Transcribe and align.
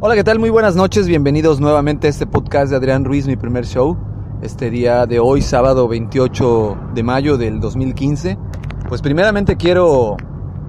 Hola, 0.00 0.14
¿qué 0.14 0.22
tal? 0.22 0.38
Muy 0.38 0.50
buenas 0.50 0.76
noches, 0.76 1.08
bienvenidos 1.08 1.58
nuevamente 1.58 2.06
a 2.06 2.10
este 2.10 2.28
podcast 2.28 2.70
de 2.70 2.76
Adrián 2.76 3.04
Ruiz, 3.04 3.26
mi 3.26 3.34
primer 3.34 3.66
show. 3.66 3.96
Este 4.40 4.70
día 4.70 5.04
de 5.04 5.18
hoy, 5.18 5.42
sábado 5.42 5.88
28 5.88 6.78
de 6.94 7.02
mayo 7.02 7.36
del 7.36 7.58
2015. 7.58 8.38
Pues 8.88 9.02
primeramente 9.02 9.56
quiero 9.56 10.16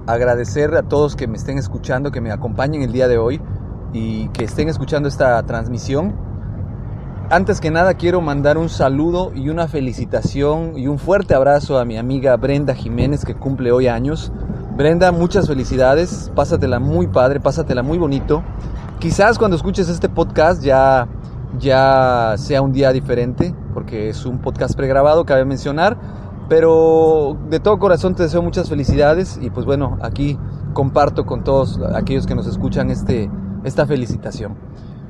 agradecer 0.08 0.74
a 0.74 0.82
todos 0.82 1.14
que 1.14 1.28
me 1.28 1.36
estén 1.36 1.56
escuchando, 1.56 2.10
que 2.10 2.20
me 2.20 2.32
acompañen 2.32 2.82
el 2.82 2.90
día 2.90 3.06
de 3.06 3.18
hoy 3.18 3.40
y 3.92 4.26
que 4.30 4.42
estén 4.42 4.68
escuchando 4.68 5.08
esta 5.08 5.40
transmisión. 5.44 6.16
Antes 7.30 7.60
que 7.60 7.70
nada 7.70 7.94
quiero 7.94 8.20
mandar 8.20 8.58
un 8.58 8.68
saludo 8.68 9.30
y 9.36 9.50
una 9.50 9.68
felicitación 9.68 10.76
y 10.76 10.88
un 10.88 10.98
fuerte 10.98 11.32
abrazo 11.32 11.78
a 11.78 11.84
mi 11.84 11.96
amiga 11.96 12.36
Brenda 12.36 12.74
Jiménez 12.74 13.24
que 13.24 13.36
cumple 13.36 13.70
hoy 13.70 13.86
años. 13.86 14.32
Brenda, 14.80 15.12
muchas 15.12 15.46
felicidades, 15.46 16.32
pásatela 16.34 16.78
muy 16.78 17.06
padre, 17.06 17.38
pásatela 17.38 17.82
muy 17.82 17.98
bonito. 17.98 18.42
Quizás 18.98 19.38
cuando 19.38 19.58
escuches 19.58 19.90
este 19.90 20.08
podcast 20.08 20.62
ya, 20.62 21.06
ya 21.58 22.32
sea 22.38 22.62
un 22.62 22.72
día 22.72 22.90
diferente, 22.90 23.54
porque 23.74 24.08
es 24.08 24.24
un 24.24 24.38
podcast 24.38 24.74
pregrabado, 24.74 25.26
cabe 25.26 25.44
mencionar, 25.44 25.98
pero 26.48 27.36
de 27.50 27.60
todo 27.60 27.78
corazón 27.78 28.14
te 28.14 28.22
deseo 28.22 28.40
muchas 28.40 28.70
felicidades 28.70 29.38
y 29.42 29.50
pues 29.50 29.66
bueno, 29.66 29.98
aquí 30.00 30.38
comparto 30.72 31.26
con 31.26 31.44
todos 31.44 31.78
aquellos 31.94 32.26
que 32.26 32.34
nos 32.34 32.46
escuchan 32.46 32.90
este, 32.90 33.30
esta 33.64 33.84
felicitación. 33.86 34.56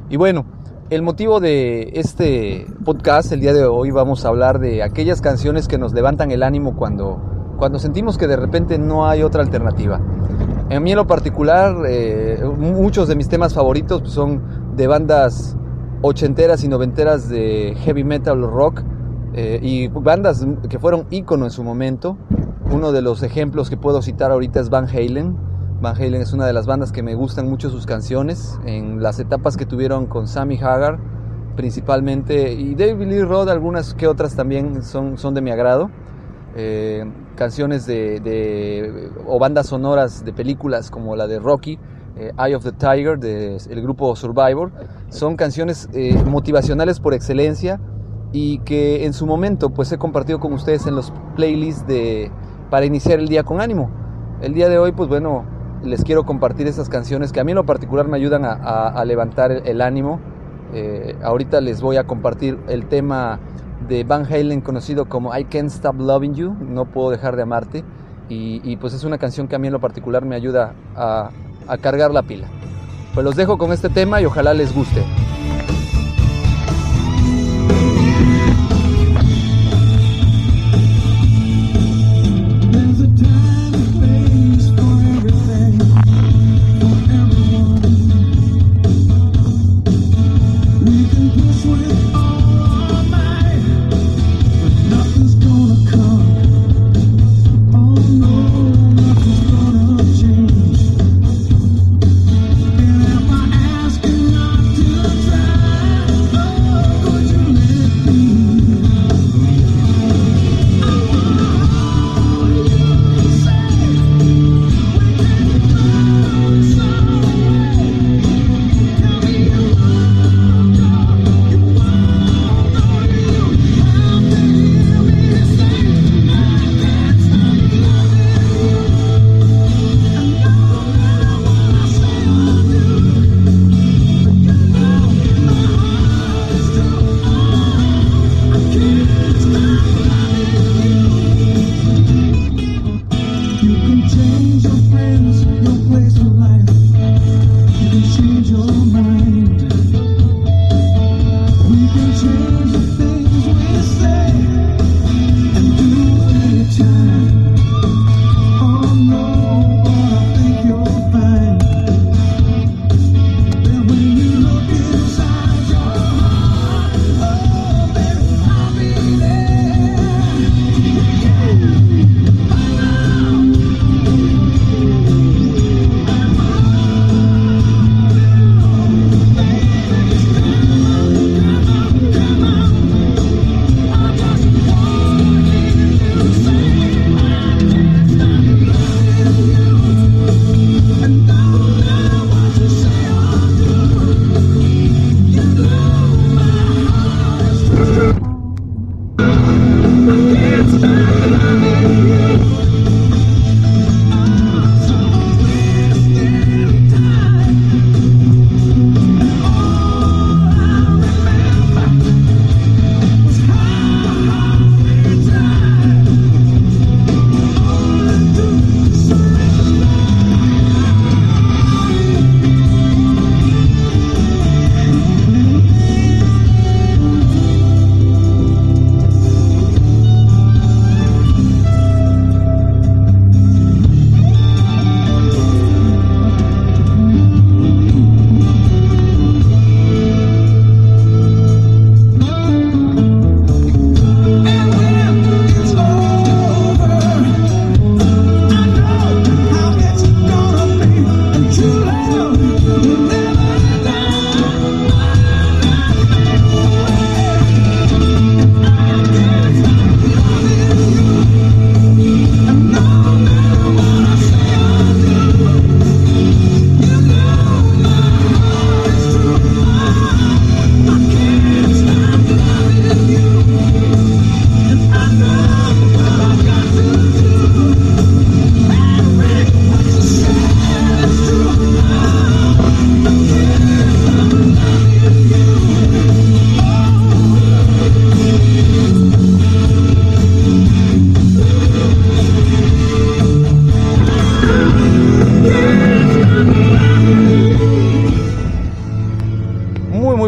Y 0.09 0.16
bueno, 0.16 0.47
el 0.91 1.03
motivo 1.03 1.39
de 1.39 1.93
este 1.95 2.66
podcast, 2.84 3.31
el 3.31 3.39
día 3.39 3.53
de 3.53 3.66
hoy 3.66 3.93
vamos 3.93 4.25
a 4.25 4.31
hablar 4.31 4.59
de 4.59 4.83
aquellas 4.83 5.21
canciones 5.21 5.69
que 5.69 5.78
nos 5.78 5.93
levantan 5.93 6.33
el 6.33 6.43
ánimo 6.43 6.75
cuando, 6.75 7.40
cuando 7.60 7.78
sentimos 7.78 8.19
que 8.19 8.26
de 8.26 8.37
repente 8.37 8.76
no 8.78 9.06
hay 9.06 9.22
otra 9.22 9.43
alternativa. 9.43 10.00
A 10.69 10.81
mí 10.81 10.91
en 10.91 10.97
lo 10.97 11.06
particular, 11.06 11.76
eh, 11.87 12.43
muchos 12.56 13.06
de 13.06 13.15
mis 13.15 13.28
temas 13.28 13.54
favoritos 13.54 14.10
son 14.10 14.43
de 14.75 14.88
bandas 14.88 15.56
ochenteras 16.03 16.65
y 16.65 16.69
noventeras 16.69 17.28
de 17.28 17.76
heavy 17.84 18.03
metal 18.03 18.43
rock 18.43 18.82
eh, 19.34 19.60
y 19.62 19.87
bandas 19.87 20.44
que 20.69 20.81
fueron 20.81 21.06
ícono 21.10 21.44
en 21.44 21.53
su 21.53 21.62
momento. 21.62 22.16
Uno 22.72 22.91
de 22.91 23.03
los 23.03 23.22
ejemplos 23.22 23.71
que 23.71 23.77
puedo 23.77 24.03
citar 24.03 24.32
ahorita 24.32 24.59
es 24.59 24.71
Van 24.71 24.88
Halen 24.88 25.37
Van 25.81 25.97
Halen 25.97 26.21
es 26.21 26.34
una 26.34 26.47
de 26.47 26.53
las 26.53 26.66
bandas 26.66 26.92
que 26.92 27.03
me 27.03 27.15
gustan 27.15 27.48
mucho 27.48 27.71
sus 27.71 27.87
canciones, 27.87 28.59
en 28.66 29.03
las 29.03 29.19
etapas 29.19 29.56
que 29.56 29.65
tuvieron 29.65 30.06
con 30.06 30.27
Sammy 30.27 30.59
Hagar 30.59 30.98
principalmente, 31.56 32.53
y 32.53 32.75
David 32.75 33.06
Lee 33.06 33.22
Roth, 33.22 33.48
algunas 33.48 33.94
que 33.94 34.06
otras 34.06 34.37
también 34.37 34.82
son, 34.82 35.16
son 35.16 35.34
de 35.34 35.41
mi 35.41 35.50
agrado. 35.50 35.91
Eh, 36.54 37.04
canciones 37.41 37.87
de, 37.87 39.11
o 39.27 39.39
bandas 39.39 39.69
sonoras 39.69 40.27
de 40.27 40.33
películas 40.34 40.91
como 40.91 41.17
la 41.17 41.27
de 41.27 41.39
Rocky, 41.39 41.78
eh, 42.19 42.33
Eye 42.39 42.55
of 42.55 42.65
the 42.65 42.73
Tiger, 42.73 43.19
del 43.19 43.81
grupo 43.81 44.15
Survivor, 44.15 44.71
son 45.09 45.37
canciones 45.37 45.89
eh, 45.95 46.23
motivacionales 46.27 47.01
por 47.01 47.15
excelencia 47.15 47.81
y 48.31 48.59
que 48.59 49.06
en 49.06 49.15
su 49.15 49.25
momento 49.25 49.71
pues 49.71 49.91
he 49.91 49.97
compartido 49.97 50.39
con 50.39 50.53
ustedes 50.53 50.87
en 50.87 50.95
los 50.95 51.15
playlists 51.34 51.87
de, 51.87 52.31
para 52.69 52.84
iniciar 52.84 53.19
el 53.19 53.28
día 53.28 53.43
con 53.43 53.62
ánimo. 53.62 53.91
El 54.43 54.53
día 54.53 54.69
de 54.69 54.78
hoy 54.78 54.93
pues 54.93 55.09
bueno, 55.09 55.47
les 55.83 56.05
quiero 56.05 56.27
compartir 56.27 56.67
esas 56.67 56.91
canciones 56.91 57.33
que 57.33 57.41
a 57.41 57.45
mí 57.45 57.53
en 57.53 57.57
lo 57.57 57.65
particular 57.65 58.07
me 58.07 58.19
ayudan 58.19 58.43
a, 58.45 59.03
levantar 59.07 59.51
el, 59.51 59.81
ánimo. 59.81 60.21
Eh, 60.75 61.17
ahorita 61.22 61.62
les 61.62 61.81
voy 61.81 61.97
a 61.97 62.05
compartir 62.05 62.59
el 62.69 62.84
tema 62.84 63.41
de 63.89 64.05
Van 64.05 64.25
Halen 64.25 64.61
conocido 64.61 65.07
como 65.07 65.37
I 65.37 65.45
Can't 65.45 65.71
Stop 65.71 66.01
Loving 66.01 66.35
You, 66.35 66.57
No 66.61 66.85
Puedo 66.87 67.11
Dejar 67.11 67.37
de 67.37 67.43
Amarte. 67.43 67.85
Y, 68.33 68.77
pues 68.77 68.95
es 68.95 69.03
una 69.03 69.19
canción 69.19 69.49
que 69.49 69.57
a 69.57 69.59
mí 69.59 69.67
en 69.67 69.73
lo 69.73 69.81
particular 69.81 70.25
me 70.25 70.37
ayuda 70.37 70.73
a, 70.95 71.31
cargar 71.81 72.13
la 72.13 72.23
pila. 72.23 72.47
Pues 73.13 73.25
los 73.25 73.35
dejo 73.35 73.59
con 73.59 73.73
este 73.73 73.89
tema 73.89 74.21
y 74.21 74.25
ojalá 74.25 74.55
les 74.55 74.73
guste. 74.73 75.05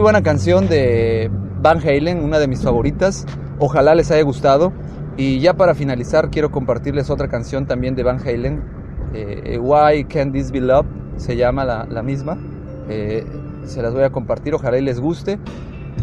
Buena 0.02 0.22
canción 0.22 0.68
de 0.68 1.30
Van 1.62 1.78
Halen, 1.78 2.22
una 2.22 2.38
de 2.40 2.48
mis 2.48 2.62
favoritas. 2.62 3.24
Ojalá 3.58 3.94
les 3.94 4.10
haya 4.10 4.22
gustado. 4.22 4.72
Y 5.16 5.38
ya 5.38 5.54
para 5.54 5.74
finalizar 5.74 6.30
quiero 6.30 6.50
compartirles 6.50 7.08
otra 7.08 7.28
canción 7.28 7.66
también 7.66 7.94
de 7.94 8.02
Van 8.02 8.18
Halen. 8.18 8.62
Eh, 9.14 9.58
Why 9.60 10.04
Can't 10.04 10.32
This 10.32 10.50
Be 10.50 10.60
Love? 10.60 10.86
Se 11.16 11.36
llama 11.36 11.64
la, 11.64 11.86
la 11.88 12.02
misma. 12.02 12.36
Eh, 12.88 13.24
se 13.64 13.80
las 13.80 13.94
voy 13.94 14.02
a 14.02 14.10
compartir, 14.10 14.54
ojalá 14.54 14.78
y 14.78 14.82
les 14.82 14.98
guste. 14.98 15.38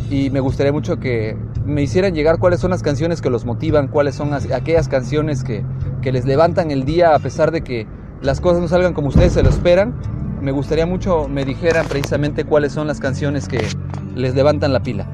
Y 0.10 0.30
me 0.30 0.40
gustaría 0.40 0.72
mucho 0.72 1.00
que 1.00 1.36
me 1.66 1.82
hicieran 1.82 2.14
llegar 2.14 2.40
cuáles 2.40 2.62
son 2.62 2.72
las 2.72 2.82
canciones 2.82 3.22
que 3.22 3.30
los 3.30 3.46
motivan, 3.46 3.90
cuáles 3.90 4.16
son 4.16 4.34
aquellas 4.34 4.88
canciones 4.88 5.44
que, 5.44 5.66
que 6.02 6.12
les 6.12 6.26
levantan 6.26 6.72
el 6.72 6.86
día 6.86 7.14
a 7.14 7.20
pesar 7.20 7.52
de 7.52 7.62
que 7.62 7.86
las 8.22 8.40
cosas 8.40 8.62
no 8.62 8.68
salgan 8.70 8.94
como 8.94 9.10
ustedes 9.10 9.34
se 9.34 9.44
lo 9.44 9.50
esperan. 9.50 9.94
Me 10.42 10.52
gustaría 10.52 10.86
mucho 10.86 11.28
me 11.28 11.44
dijeran 11.44 11.86
precisamente 11.88 12.46
cuáles 12.46 12.72
son 12.72 12.88
las 12.88 13.02
canciones 13.02 13.48
que 13.48 13.60
les 14.20 14.36
levantan 14.36 14.74
la 14.74 14.82
pila. 14.82 15.08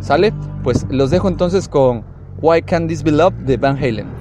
¿Sale? 0.00 0.32
Pues 0.62 0.86
los 0.90 1.10
dejo 1.10 1.28
entonces 1.28 1.68
con 1.68 2.04
Why 2.40 2.62
Can't 2.62 2.88
This 2.88 3.02
Be 3.02 3.10
Love 3.10 3.34
de 3.44 3.56
Van 3.56 3.76
Halen. 3.76 4.17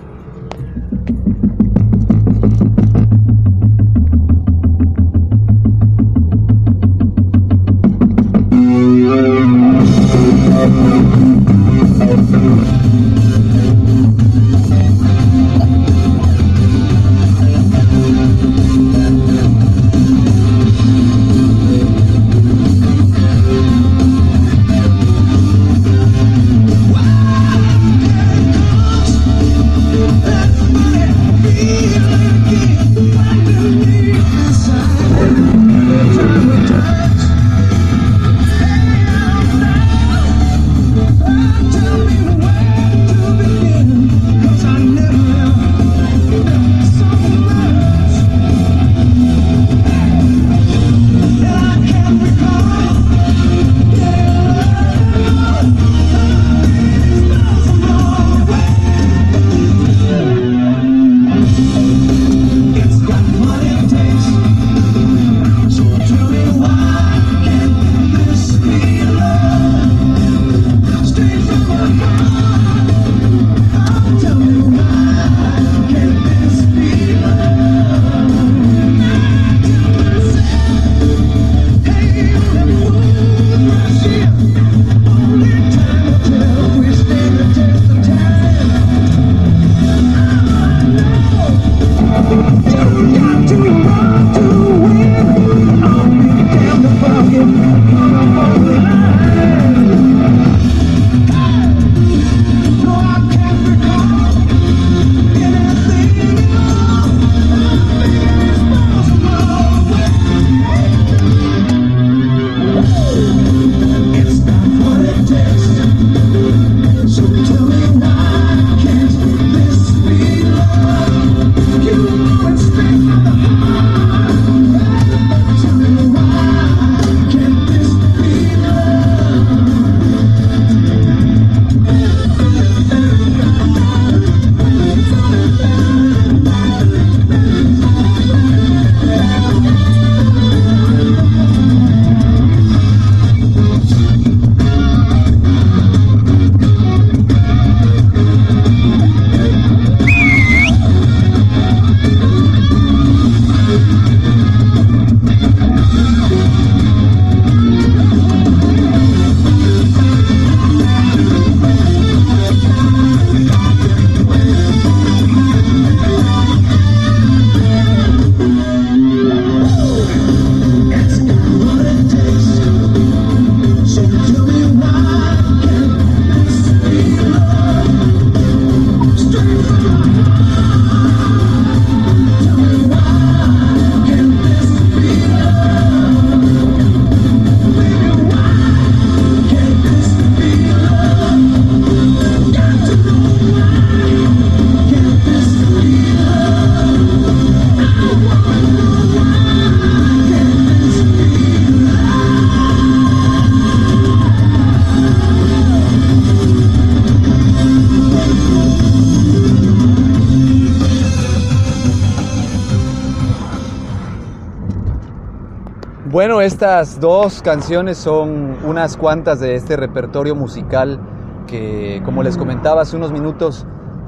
Bueno, 216.17 216.41
estas 216.41 216.99
dos 216.99 217.43
canciones 217.43 217.95
son 217.95 218.57
unas 218.65 218.97
cuantas 218.97 219.39
de 219.39 219.53
este 219.53 219.77
repertorio 219.77 220.33
musical 220.33 220.99
que, 221.45 222.01
como 222.05 222.23
les 222.23 222.37
comentaba 222.37 222.81
hace 222.81 222.95
unos 222.95 223.11
minutos, 223.11 223.67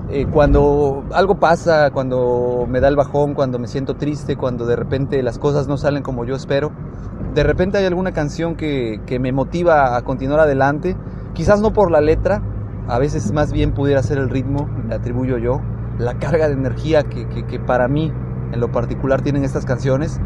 eh, 0.09 0.25
cuando 0.25 1.03
algo 1.13 1.39
pasa, 1.39 1.91
cuando 1.91 2.65
me 2.67 2.79
da 2.79 2.87
el 2.87 2.95
bajón, 2.95 3.35
cuando 3.35 3.59
me 3.59 3.67
siento 3.67 3.95
triste, 3.95 4.37
cuando 4.37 4.65
de 4.65 4.75
repente 4.75 5.21
las 5.21 5.37
cosas 5.37 5.67
no 5.67 5.77
salen 5.77 6.01
como 6.01 6.25
yo 6.25 6.35
espero, 6.35 6.71
de 7.35 7.43
repente 7.43 7.77
hay 7.77 7.85
alguna 7.85 8.11
canción 8.11 8.55
que, 8.55 8.99
me 9.21 9.31
motiva 9.31 9.95
a 9.95 10.01
continuar 10.01 10.39
adelante, 10.39 10.97
quizás 11.35 11.61
no 11.61 11.73
por 11.73 11.91
la 11.91 12.01
letra, 12.01 12.41
a 12.87 12.97
veces 12.97 13.31
más 13.33 13.53
bien 13.53 13.71
pudiera 13.71 14.01
ser 14.01 14.17
el 14.17 14.31
ritmo, 14.31 14.67
me 14.87 14.95
atribuyo 14.95 15.37
yo, 15.37 15.61
la 15.99 16.15
carga 16.15 16.47
de 16.47 16.53
energía 16.53 17.03
que, 17.03 17.27
que 17.27 17.59
para 17.59 17.87
mí 17.87 18.11
en 18.51 18.59
lo 18.59 18.71
particular 18.71 19.21
tienen 19.21 19.43
estas 19.43 19.63
canciones 19.63 20.19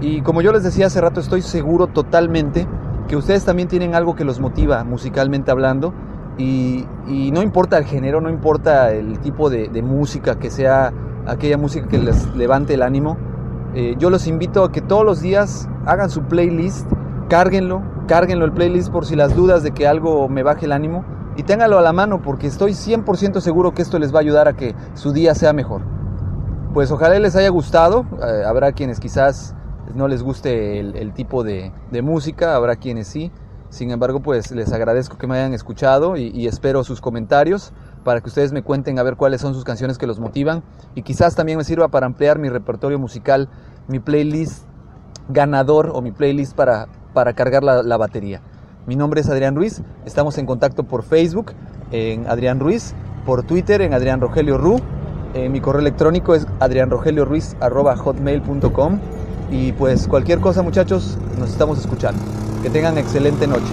y 0.00 0.20
como 0.22 0.42
yo 0.42 0.52
les 0.52 0.62
decía 0.62 0.86
hace 0.86 1.00
rato, 1.00 1.20
estoy 1.20 1.42
seguro 1.42 1.88
totalmente 1.88 2.66
que 3.08 3.16
ustedes 3.16 3.44
también 3.44 3.68
tienen 3.68 3.94
algo 3.94 4.14
que 4.14 4.24
los 4.24 4.38
motiva 4.38 4.84
musicalmente 4.84 5.50
hablando. 5.50 5.92
Y, 6.36 6.86
no 7.32 7.42
importa 7.42 7.78
el 7.78 7.84
género, 7.84 8.20
no 8.20 8.30
importa 8.30 8.92
el 8.92 9.18
tipo 9.18 9.50
de, 9.50 9.82
música 9.82 10.38
que 10.38 10.50
sea 10.50 10.92
aquella 11.26 11.58
música 11.58 11.88
que 11.88 11.98
les 11.98 12.32
levante 12.36 12.74
el 12.74 12.82
ánimo. 12.82 13.16
Eh, 13.74 13.96
yo 13.98 14.08
los 14.08 14.26
invito 14.28 14.62
a 14.62 14.70
que 14.70 14.80
todos 14.80 15.04
los 15.04 15.20
días 15.20 15.68
hagan 15.84 16.10
su 16.10 16.22
playlist, 16.22 16.86
cárguenlo, 17.28 17.82
cárguenlo 18.06 18.44
el 18.44 18.52
playlist 18.52 18.90
por 18.90 19.04
si 19.04 19.16
las 19.16 19.34
dudas 19.34 19.62
de 19.62 19.72
que 19.72 19.88
algo 19.88 20.28
me 20.28 20.42
baje 20.42 20.66
el 20.66 20.72
ánimo 20.72 21.04
y 21.36 21.42
ténganlo 21.42 21.78
a 21.78 21.82
la 21.82 21.92
mano 21.92 22.22
porque 22.22 22.46
estoy 22.46 22.72
100% 22.72 23.40
seguro 23.40 23.74
que 23.74 23.82
esto 23.82 23.98
les 23.98 24.12
va 24.14 24.18
a 24.18 24.22
ayudar 24.22 24.48
a 24.48 24.54
que 24.54 24.74
su 24.94 25.12
día 25.12 25.34
sea 25.34 25.52
mejor. 25.52 25.82
Pues 26.72 26.90
ojalá 26.90 27.18
les 27.18 27.34
haya 27.36 27.48
gustado, 27.48 28.06
eh, 28.22 28.44
habrá 28.46 28.72
quienes 28.72 29.00
quizás 29.00 29.54
no 29.94 30.08
les 30.08 30.22
guste 30.22 30.80
el, 30.80 31.12
tipo 31.12 31.44
de, 31.44 31.72
música, 32.02 32.54
habrá 32.54 32.76
quienes 32.76 33.08
sí. 33.08 33.30
Sin 33.70 33.90
embargo, 33.90 34.20
pues 34.20 34.50
les 34.50 34.72
agradezco 34.72 35.18
que 35.18 35.26
me 35.26 35.36
hayan 35.36 35.52
escuchado 35.52 36.16
y, 36.16 36.46
espero 36.46 36.84
sus 36.84 37.00
comentarios 37.00 37.72
para 38.04 38.20
que 38.20 38.28
ustedes 38.28 38.52
me 38.52 38.62
cuenten 38.62 38.98
a 38.98 39.02
ver 39.02 39.16
cuáles 39.16 39.40
son 39.40 39.54
sus 39.54 39.64
canciones 39.64 39.98
que 39.98 40.06
los 40.06 40.18
motivan 40.18 40.62
y 40.94 41.02
quizás 41.02 41.34
también 41.34 41.58
me 41.58 41.64
sirva 41.64 41.88
para 41.88 42.06
ampliar 42.06 42.38
mi 42.38 42.48
repertorio 42.48 42.98
musical, 42.98 43.48
mi 43.86 43.98
playlist 43.98 44.64
ganador 45.28 45.90
o 45.92 46.00
mi 46.00 46.12
playlist 46.12 46.54
para, 46.54 46.86
para 47.12 47.34
cargar 47.34 47.62
la, 47.62 47.96
batería. 47.98 48.40
Mi 48.86 48.96
nombre 48.96 49.20
es 49.20 49.28
Adrián 49.28 49.56
Ruiz, 49.56 49.82
estamos 50.06 50.38
en 50.38 50.46
contacto 50.46 50.84
por 50.84 51.02
Facebook 51.02 51.52
en 51.90 52.26
Adrián 52.28 52.60
Ruiz, 52.60 52.94
por 53.26 53.42
Twitter 53.42 53.82
en 53.82 53.92
Adrián 53.92 54.22
Rogelio 54.22 54.56
Ru, 54.56 54.80
eh, 55.34 55.50
mi 55.50 55.60
correo 55.60 55.82
electrónico 55.82 56.34
es 56.34 56.46
adrianrogelioruiz.com 56.60 59.00
y 59.50 59.72
pues 59.72 60.06
cualquier 60.06 60.40
cosa 60.40 60.62
muchachos, 60.62 61.16
nos 61.38 61.50
estamos 61.50 61.78
escuchando. 61.78 62.20
Que 62.62 62.70
tengan 62.70 62.98
excelente 62.98 63.46
noche. 63.46 63.72